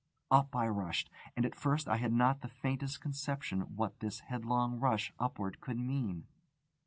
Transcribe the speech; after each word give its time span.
Up 0.31 0.55
I 0.55 0.67
rushed. 0.67 1.11
And 1.37 1.45
at 1.45 1.53
first 1.53 1.87
I 1.87 1.97
had 1.97 2.11
not 2.11 2.41
the 2.41 2.47
faintest 2.47 3.01
conception 3.01 3.75
what 3.75 3.99
this 3.99 4.21
headlong 4.21 4.79
rush 4.79 5.13
upward 5.19 5.61
could 5.61 5.77
mean. 5.77 6.25